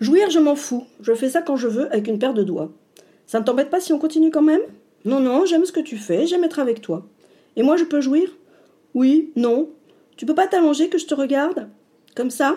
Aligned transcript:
Jouir, 0.00 0.30
je 0.30 0.38
m'en 0.38 0.54
fous. 0.54 0.84
Je 1.00 1.14
fais 1.14 1.28
ça 1.28 1.42
quand 1.42 1.56
je 1.56 1.68
veux 1.68 1.86
avec 1.86 2.06
une 2.06 2.18
paire 2.18 2.34
de 2.34 2.44
doigts. 2.44 2.70
Ça 3.26 3.40
ne 3.40 3.44
t'embête 3.44 3.70
pas 3.70 3.80
si 3.80 3.92
on 3.92 3.98
continue 3.98 4.30
quand 4.30 4.42
même? 4.42 4.60
Non, 5.04 5.20
non, 5.20 5.44
j'aime 5.44 5.64
ce 5.64 5.72
que 5.72 5.80
tu 5.80 5.96
fais, 5.96 6.26
j'aime 6.26 6.44
être 6.44 6.60
avec 6.60 6.80
toi. 6.80 7.06
Et 7.56 7.62
moi, 7.62 7.76
je 7.76 7.84
peux 7.84 8.00
jouir? 8.00 8.30
Oui, 8.94 9.32
non. 9.36 9.68
Tu 10.16 10.26
peux 10.26 10.34
pas 10.34 10.46
t'allonger 10.46 10.88
que 10.88 10.98
je 10.98 11.06
te 11.06 11.14
regarde? 11.14 11.68
Comme 12.14 12.30
ça? 12.30 12.56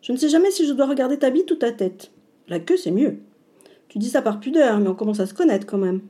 Je 0.00 0.12
ne 0.12 0.16
sais 0.16 0.28
jamais 0.28 0.50
si 0.50 0.66
je 0.66 0.72
dois 0.72 0.86
regarder 0.86 1.18
ta 1.18 1.30
bite 1.30 1.50
ou 1.50 1.56
ta 1.56 1.72
tête. 1.72 2.10
La 2.48 2.58
queue, 2.58 2.76
c'est 2.76 2.90
mieux. 2.90 3.18
Tu 3.88 3.98
dis 3.98 4.08
ça 4.08 4.22
par 4.22 4.40
pudeur, 4.40 4.78
mais 4.78 4.88
on 4.88 4.94
commence 4.94 5.20
à 5.20 5.26
se 5.26 5.34
connaître 5.34 5.66
quand 5.66 5.78
même. 5.78 6.00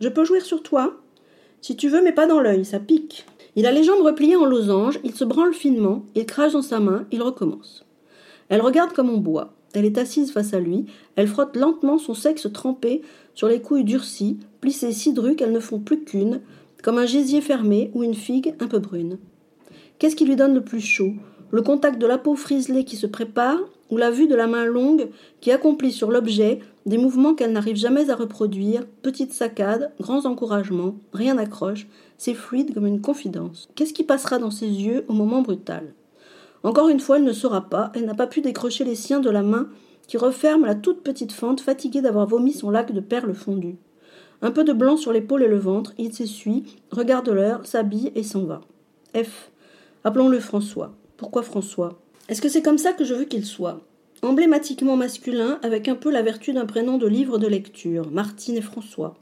Je 0.00 0.08
peux 0.08 0.24
jouir 0.24 0.44
sur 0.44 0.62
toi? 0.62 0.96
Si 1.60 1.76
tu 1.76 1.88
veux, 1.88 2.02
mais 2.02 2.12
pas 2.12 2.26
dans 2.26 2.40
l'œil, 2.40 2.64
ça 2.64 2.80
pique. 2.80 3.24
Il 3.56 3.66
a 3.66 3.72
les 3.72 3.84
jambes 3.84 4.02
repliées 4.02 4.36
en 4.36 4.44
losange, 4.44 5.00
il 5.04 5.14
se 5.14 5.24
branle 5.24 5.54
finement, 5.54 6.04
il 6.14 6.26
crache 6.26 6.52
dans 6.52 6.62
sa 6.62 6.78
main, 6.78 7.06
il 7.10 7.22
recommence. 7.22 7.84
Elle 8.48 8.60
regarde 8.60 8.92
comme 8.92 9.10
on 9.10 9.18
boit. 9.18 9.54
Elle 9.74 9.84
est 9.84 9.98
assise 9.98 10.32
face 10.32 10.54
à 10.54 10.60
lui, 10.60 10.86
elle 11.16 11.28
frotte 11.28 11.56
lentement 11.56 11.98
son 11.98 12.14
sexe 12.14 12.48
trempé 12.52 13.02
sur 13.34 13.48
les 13.48 13.60
couilles 13.60 13.84
durcies, 13.84 14.38
plissées 14.60 14.92
si 14.92 15.12
drues 15.12 15.36
qu'elles 15.36 15.52
ne 15.52 15.60
font 15.60 15.78
plus 15.78 16.00
qu'une, 16.00 16.40
comme 16.82 16.98
un 16.98 17.06
gésier 17.06 17.40
fermé 17.40 17.90
ou 17.94 18.02
une 18.02 18.14
figue 18.14 18.54
un 18.60 18.66
peu 18.66 18.78
brune. 18.78 19.18
Qu'est-ce 19.98 20.16
qui 20.16 20.24
lui 20.24 20.36
donne 20.36 20.54
le 20.54 20.62
plus 20.62 20.80
chaud? 20.80 21.12
Le 21.50 21.62
contact 21.62 21.98
de 21.98 22.06
la 22.06 22.18
peau 22.18 22.34
friselée 22.34 22.84
qui 22.84 22.96
se 22.96 23.06
prépare 23.06 23.58
ou 23.90 23.96
la 23.96 24.10
vue 24.10 24.26
de 24.26 24.34
la 24.34 24.46
main 24.46 24.64
longue 24.64 25.08
qui 25.40 25.50
accomplit 25.50 25.92
sur 25.92 26.10
l'objet 26.10 26.60
des 26.86 26.98
mouvements 26.98 27.34
qu'elle 27.34 27.52
n'arrive 27.52 27.76
jamais 27.76 28.10
à 28.10 28.16
reproduire, 28.16 28.86
petites 29.02 29.32
saccades, 29.32 29.92
grands 30.00 30.26
encouragements, 30.26 30.94
rien 31.12 31.34
n'accroche, 31.34 31.86
c'est 32.16 32.34
fluide 32.34 32.74
comme 32.74 32.86
une 32.86 33.00
confidence. 33.00 33.68
Qu'est-ce 33.74 33.92
qui 33.92 34.04
passera 34.04 34.38
dans 34.38 34.50
ses 34.50 34.68
yeux 34.68 35.04
au 35.08 35.12
moment 35.12 35.42
brutal? 35.42 35.92
Encore 36.62 36.88
une 36.88 37.00
fois, 37.00 37.18
elle 37.18 37.24
ne 37.24 37.32
saura 37.32 37.68
pas, 37.68 37.92
elle 37.94 38.04
n'a 38.04 38.14
pas 38.14 38.26
pu 38.26 38.40
décrocher 38.40 38.84
les 38.84 38.94
siens 38.94 39.20
de 39.20 39.30
la 39.30 39.42
main 39.42 39.68
qui 40.06 40.16
referme 40.16 40.64
la 40.64 40.74
toute 40.74 41.02
petite 41.02 41.32
fente, 41.32 41.60
fatiguée 41.60 42.00
d'avoir 42.00 42.26
vomi 42.26 42.52
son 42.52 42.70
lac 42.70 42.92
de 42.92 43.00
perles 43.00 43.34
fondues. 43.34 43.76
Un 44.40 44.50
peu 44.50 44.64
de 44.64 44.72
blanc 44.72 44.96
sur 44.96 45.12
l'épaule 45.12 45.42
et 45.42 45.48
le 45.48 45.58
ventre, 45.58 45.92
il 45.98 46.12
s'essuie, 46.12 46.64
regarde 46.90 47.28
l'heure, 47.28 47.66
s'habille 47.66 48.12
et 48.14 48.22
s'en 48.22 48.44
va. 48.44 48.60
F. 49.14 49.50
Appelons-le 50.04 50.40
François. 50.40 50.94
Pourquoi 51.16 51.42
François? 51.42 51.98
Est-ce 52.28 52.40
que 52.40 52.48
c'est 52.48 52.62
comme 52.62 52.78
ça 52.78 52.92
que 52.92 53.04
je 53.04 53.14
veux 53.14 53.24
qu'il 53.24 53.44
soit? 53.44 53.80
Emblématiquement 54.22 54.96
masculin, 54.96 55.58
avec 55.62 55.88
un 55.88 55.94
peu 55.94 56.10
la 56.10 56.22
vertu 56.22 56.52
d'un 56.52 56.66
prénom 56.66 56.98
de 56.98 57.06
livre 57.06 57.38
de 57.38 57.46
lecture, 57.46 58.10
Martine 58.10 58.56
et 58.56 58.62
François. 58.62 59.16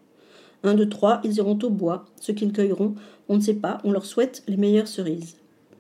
Un, 0.63 0.75
deux, 0.75 0.89
trois, 0.89 1.21
ils 1.25 1.37
iront 1.37 1.59
au 1.63 1.71
bois. 1.71 2.07
Ce 2.21 2.33
qu'ils 2.33 2.53
cueilleront, 2.53 2.95
on 3.29 3.37
ne 3.37 3.41
sait 3.41 3.55
pas, 3.55 3.79
on 3.85 3.93
leur 3.93 4.07
souhaite 4.07 4.43
les 4.47 4.57
meilleures 4.57 4.89
cerises. 4.89 5.37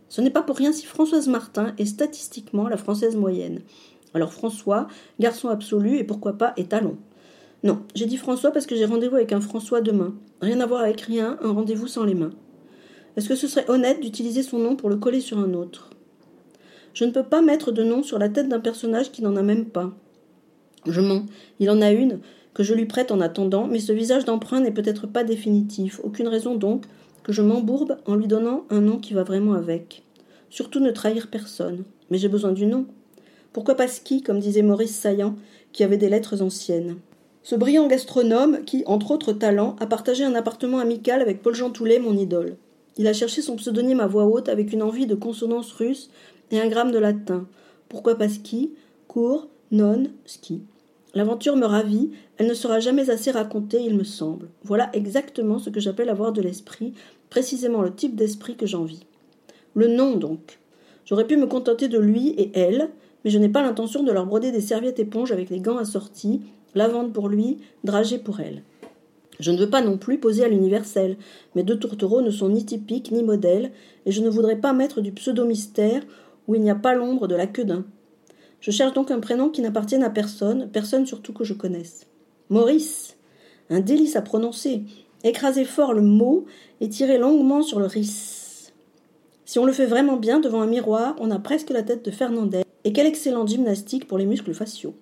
Ce 0.09 0.21
n'est 0.21 0.31
pas 0.31 0.43
pour 0.43 0.57
rien 0.57 0.73
si 0.73 0.87
Françoise 0.87 1.29
Martin 1.29 1.75
est 1.79 1.87
statistiquement 1.87 2.69
la 2.69 2.77
française 2.77 3.17
moyenne. 3.17 3.61
Alors 4.15 4.33
François, 4.33 4.89
garçon 5.21 5.49
absolu 5.49 5.99
et 5.99 6.05
pourquoi 6.05 6.35
pas 6.35 6.53
étalon. 6.57 6.97
Non, 7.65 7.83
j'ai 7.95 8.07
dit 8.07 8.17
François 8.17 8.53
parce 8.53 8.67
que 8.67 8.77
j'ai 8.77 8.85
rendez-vous 8.85 9.17
avec 9.17 9.33
un 9.33 9.41
François 9.41 9.81
demain. 9.81 10.15
Rien 10.41 10.61
à 10.61 10.67
voir 10.67 10.83
avec 10.83 11.01
rien, 11.01 11.39
un 11.43 11.53
rendez-vous 11.53 11.89
sans 11.89 12.05
les 12.05 12.15
mains. 12.15 12.31
Est-ce 13.17 13.29
que 13.29 13.35
ce 13.35 13.49
serait 13.49 13.69
honnête 13.71 14.01
d'utiliser 14.01 14.43
son 14.43 14.59
nom 14.59 14.77
pour 14.77 14.91
le 14.91 14.97
coller 14.97 15.21
sur 15.21 15.39
un 15.39 15.55
autre? 15.55 15.91
Je 16.95 17.05
ne 17.05 17.11
peux 17.11 17.23
pas 17.23 17.43
mettre 17.43 17.73
de 17.73 17.83
nom 17.83 18.03
sur 18.03 18.19
la 18.19 18.29
tête 18.29 18.49
d'un 18.49 18.61
personnage 18.61 19.11
qui 19.11 19.23
n'en 19.23 19.37
a 19.37 19.43
même 19.43 19.67
pas. 19.67 19.93
Je 20.87 21.01
mens. 21.01 21.27
Il 21.59 21.71
en 21.71 21.83
a 21.83 21.93
une 21.93 22.21
que 22.55 22.63
je 22.63 22.73
lui 22.73 22.87
prête 22.87 23.13
en 23.13 23.21
attendant, 23.21 23.67
mais 23.67 23.81
ce 23.81 23.93
visage 23.93 24.25
d'emprunt 24.25 24.61
n'est 24.61 24.71
peut-être 24.71 25.07
pas 25.07 25.25
définitif. 25.25 26.01
Aucune 26.05 26.29
raison 26.29 26.55
donc 26.55 26.85
que 27.27 27.33
je 27.33 27.43
m'embourbe 27.43 27.97
en 28.07 28.15
lui 28.15 28.29
donnant 28.29 28.67
un 28.71 28.81
nom 28.81 28.99
qui 28.99 29.13
va 29.13 29.25
vraiment 29.25 29.55
avec. 29.55 30.05
Surtout 30.49 30.79
ne 30.79 30.93
trahir 30.93 31.27
personne. 31.27 31.83
Mais 32.09 32.19
j'ai 32.19 32.29
besoin 32.29 32.53
du 32.53 32.67
nom. 32.67 32.87
Pourquoi 33.53 33.75
pas 33.75 33.89
ski, 33.89 34.23
comme 34.23 34.39
disait 34.39 34.63
Maurice 34.63 34.95
Saillant, 34.95 35.35
qui 35.73 35.83
avait 35.83 35.97
des 35.97 36.09
lettres 36.09 36.41
anciennes 36.41 36.99
Ce 37.43 37.57
brillant 37.57 37.89
gastronome, 37.89 38.61
qui, 38.65 38.85
entre 38.87 39.11
autres 39.11 39.33
talents, 39.33 39.75
a 39.81 39.87
partagé 39.87 40.23
un 40.23 40.37
appartement 40.37 40.79
amical 40.79 41.21
avec 41.21 41.43
Paul-Jean 41.43 41.71
Toulet, 41.71 41.99
mon 41.99 42.17
idole. 42.17 42.59
Il 42.97 43.09
a 43.09 43.13
cherché 43.13 43.43
son 43.43 43.57
pseudonyme 43.57 43.99
à 43.99 44.07
voix 44.07 44.27
haute 44.27 44.49
avec 44.49 44.73
une 44.73 44.85
envie 44.85 45.09
de 45.09 45.17
consonance 45.17 45.73
russe 45.73 46.11
et 46.53 46.61
un 46.61 46.69
gramme 46.69 46.93
de 46.93 46.99
latin. 47.01 47.49
Pourquoi 47.89 48.17
pas 48.17 48.29
ski? 48.29 48.71
Cours, 49.09 49.49
non, 49.73 50.05
ski. 50.27 50.63
L'aventure 51.17 51.57
me 51.57 51.65
ravit, 51.65 52.11
elle 52.37 52.47
ne 52.47 52.53
sera 52.53 52.79
jamais 52.79 53.09
assez 53.09 53.31
racontée, 53.31 53.81
il 53.81 53.97
me 53.97 54.05
semble. 54.05 54.49
Voilà 54.65 54.91
exactement 54.93 55.59
ce 55.59 55.71
que 55.71 55.81
j'appelle 55.81 56.11
avoir 56.11 56.31
de 56.31 56.43
l'esprit, 56.43 56.93
précisément 57.31 57.83
le 57.83 57.95
type 57.95 58.17
d'esprit 58.17 58.57
que 58.57 58.67
j'envie. 58.67 59.07
Le 59.75 59.89
nom, 59.89 60.17
donc. 60.17 60.59
J'aurais 61.05 61.27
pu 61.27 61.37
me 61.37 61.47
contenter 61.47 61.89
de 61.89 61.99
lui 61.99 62.31
et 62.31 62.51
elle, 62.55 62.91
mais 63.25 63.31
je 63.31 63.39
n'ai 63.39 63.49
pas 63.49 63.63
l'intention 63.63 64.03
de 64.03 64.13
leur 64.13 64.27
broder 64.27 64.53
des 64.53 64.61
serviettes 64.61 64.99
éponges 64.99 65.33
avec 65.33 65.51
les 65.51 65.61
gants 65.61 65.79
assortis, 65.79 66.41
lavande 66.75 67.13
pour 67.13 67.29
lui, 67.29 67.59
dragée 67.85 68.19
pour 68.19 68.41
elle. 68.41 68.63
Je 69.39 69.51
ne 69.51 69.59
veux 69.59 69.69
pas 69.69 69.83
non 69.83 69.99
plus 69.99 70.19
poser 70.19 70.45
à 70.45 70.49
l'universel. 70.49 71.17
Mes 71.55 71.63
deux 71.63 71.79
tourtereaux 71.79 72.23
ne 72.23 72.31
sont 72.31 72.49
ni 72.49 72.65
typiques 72.65 73.13
ni 73.13 73.23
modèles, 73.23 73.71
et 74.07 74.13
je 74.13 74.23
ne 74.23 74.31
voudrais 74.31 74.57
pas 74.57 74.73
mettre 74.73 75.01
du 75.01 75.13
pseudo-mystère 75.13 76.03
où 76.49 76.55
il 76.55 76.63
n'y 76.63 76.71
a 76.71 76.75
pas 76.75 76.95
l'ombre 76.95 77.29
de 77.29 77.35
la 77.35 77.47
queue 77.47 77.65
d'un. 77.65 77.85
Je 78.61 78.71
cherche 78.71 78.95
donc 78.95 79.11
un 79.11 79.21
prénom 79.21 79.51
qui 79.51 79.61
n'appartienne 79.61 80.03
à 80.03 80.11
personne, 80.11 80.71
personne 80.73 81.07
surtout 81.07 81.33
que 81.33 81.45
je 81.45 81.55
connaisse. 81.55 82.07
Maurice. 82.49 83.17
Un 83.69 83.81
délice 83.81 84.17
à 84.17 84.23
prononcer. 84.23 84.83
Écraser 85.25 85.65
fort 85.65 85.93
le 85.93 86.03
mot 86.03 86.45
et 86.81 86.89
tirer 86.89 87.19
longuement 87.19 87.63
sur 87.63 87.81
le 87.81 87.87
ris. 87.87 88.73
Si 89.45 89.59
on 89.59 89.65
le 89.65 89.73
fait 89.73 89.87
vraiment 89.87 90.17
bien 90.17 90.41
devant 90.41 90.61
un 90.61 90.67
miroir, 90.67 91.17
on 91.19 91.31
a 91.31 91.39
presque 91.39 91.71
la 91.71 91.83
tête 91.83 92.05
de 92.05 92.11
Fernandez. 92.11 92.63
Et 92.85 92.93
quelle 92.93 93.07
excellente 93.07 93.49
gymnastique 93.49 94.07
pour 94.07 94.19
les 94.19 94.27
muscles 94.27 94.55
faciaux. 94.55 94.95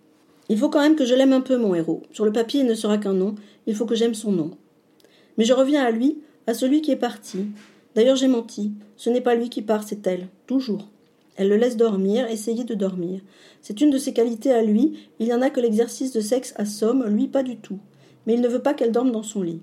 Il 0.48 0.58
faut 0.58 0.68
quand 0.68 0.80
même 0.80 0.96
que 0.96 1.06
je 1.06 1.14
l'aime 1.14 1.32
un 1.32 1.40
peu, 1.40 1.56
mon 1.56 1.74
héros. 1.74 2.02
Sur 2.12 2.24
le 2.24 2.32
papier, 2.32 2.60
il 2.60 2.66
ne 2.66 2.74
sera 2.74 2.98
qu'un 2.98 3.14
nom. 3.14 3.34
Il 3.66 3.74
faut 3.74 3.86
que 3.86 3.94
j'aime 3.94 4.14
son 4.14 4.32
nom. 4.32 4.50
Mais 5.38 5.44
je 5.44 5.52
reviens 5.52 5.82
à 5.82 5.90
lui, 5.90 6.18
à 6.46 6.54
celui 6.54 6.82
qui 6.82 6.90
est 6.90 6.96
parti. 6.96 7.46
D'ailleurs, 7.94 8.16
j'ai 8.16 8.28
menti. 8.28 8.72
Ce 8.96 9.10
n'est 9.10 9.20
pas 9.20 9.34
lui 9.34 9.48
qui 9.48 9.62
part, 9.62 9.82
c'est 9.82 10.06
elle. 10.06 10.28
Toujours. 10.46 10.88
Elle 11.36 11.48
le 11.48 11.56
laisse 11.56 11.76
dormir, 11.76 12.28
essayer 12.28 12.64
de 12.64 12.74
dormir. 12.74 13.20
C'est 13.60 13.80
une 13.80 13.90
de 13.90 13.98
ses 13.98 14.12
qualités 14.12 14.52
à 14.52 14.62
lui, 14.62 15.08
il 15.18 15.26
y 15.26 15.34
en 15.34 15.42
a 15.42 15.50
que 15.50 15.60
l'exercice 15.60 16.12
de 16.12 16.20
sexe 16.20 16.54
assomme, 16.56 17.06
lui 17.06 17.26
pas 17.26 17.42
du 17.42 17.56
tout. 17.56 17.78
Mais 18.26 18.34
il 18.34 18.40
ne 18.40 18.48
veut 18.48 18.62
pas 18.62 18.74
qu'elle 18.74 18.92
dorme 18.92 19.10
dans 19.10 19.22
son 19.22 19.42
lit. 19.42 19.60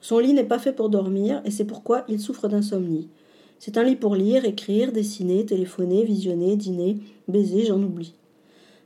Son 0.00 0.18
lit 0.18 0.32
n'est 0.32 0.44
pas 0.44 0.58
fait 0.58 0.72
pour 0.72 0.88
dormir, 0.88 1.42
et 1.44 1.50
c'est 1.50 1.64
pourquoi 1.64 2.04
il 2.08 2.20
souffre 2.20 2.48
d'insomnie. 2.48 3.08
C'est 3.58 3.76
un 3.76 3.82
lit 3.82 3.96
pour 3.96 4.14
lire, 4.14 4.44
écrire, 4.44 4.92
dessiner, 4.92 5.44
téléphoner, 5.44 6.04
visionner, 6.04 6.56
dîner, 6.56 6.98
baiser, 7.26 7.64
j'en 7.64 7.82
oublie. 7.82 8.14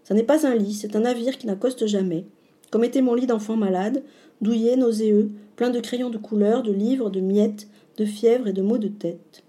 Ça 0.04 0.14
n'est 0.14 0.22
pas 0.22 0.46
un 0.46 0.54
lit, 0.54 0.74
c'est 0.74 0.96
un 0.96 1.00
navire 1.00 1.36
qui 1.38 1.46
n'accoste 1.46 1.86
jamais, 1.86 2.24
comme 2.70 2.84
était 2.84 3.02
mon 3.02 3.14
lit 3.14 3.26
d'enfant 3.26 3.56
malade, 3.56 4.02
douillet, 4.40 4.76
nauséeux, 4.76 5.30
plein 5.56 5.70
de 5.70 5.80
crayons 5.80 6.10
de 6.10 6.18
couleur, 6.18 6.62
de 6.62 6.72
livres, 6.72 7.10
de 7.10 7.20
miettes, 7.20 7.68
de 7.98 8.04
fièvre 8.04 8.48
et 8.48 8.52
de 8.52 8.62
maux 8.62 8.78
de 8.78 8.88
tête. 8.88 9.44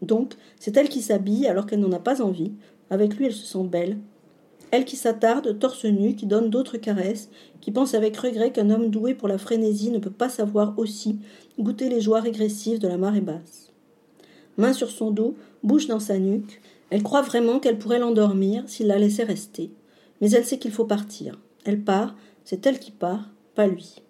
Donc, 0.00 0.34
c'est 0.60 0.76
elle 0.76 0.88
qui 0.88 1.02
s'habille 1.02 1.46
alors 1.46 1.66
qu'elle 1.66 1.80
n'en 1.80 1.92
a 1.92 1.98
pas 1.98 2.22
envie. 2.22 2.52
Avec 2.90 3.16
lui, 3.16 3.26
elle 3.26 3.34
se 3.34 3.44
sent 3.44 3.64
belle. 3.64 3.98
Elle 4.70 4.84
qui 4.84 4.96
s'attarde, 4.96 5.58
torse 5.58 5.84
nu, 5.84 6.14
qui 6.14 6.26
donne 6.26 6.50
d'autres 6.50 6.76
caresses, 6.76 7.30
qui 7.60 7.70
pense 7.70 7.94
avec 7.94 8.16
regret 8.16 8.52
qu'un 8.52 8.70
homme 8.70 8.90
doué 8.90 9.14
pour 9.14 9.28
la 9.28 9.38
frénésie 9.38 9.90
ne 9.90 9.98
peut 9.98 10.10
pas 10.10 10.28
savoir 10.28 10.78
aussi 10.78 11.18
goûter 11.58 11.88
les 11.88 12.00
joies 12.00 12.20
régressives 12.20 12.78
de 12.78 12.88
la 12.88 12.98
marée 12.98 13.20
basse. 13.20 13.72
Main 14.56 14.72
sur 14.72 14.90
son 14.90 15.10
dos, 15.10 15.36
bouche 15.62 15.86
dans 15.86 16.00
sa 16.00 16.18
nuque, 16.18 16.60
elle 16.90 17.02
croit 17.02 17.22
vraiment 17.22 17.60
qu'elle 17.60 17.78
pourrait 17.78 17.98
l'endormir 17.98 18.64
s'il 18.66 18.88
la 18.88 18.98
laissait 18.98 19.24
rester. 19.24 19.70
Mais 20.20 20.30
elle 20.32 20.44
sait 20.44 20.58
qu'il 20.58 20.72
faut 20.72 20.84
partir. 20.84 21.38
Elle 21.64 21.82
part, 21.82 22.14
c'est 22.44 22.66
elle 22.66 22.78
qui 22.78 22.90
part, 22.90 23.30
pas 23.54 23.66
lui. 23.66 24.02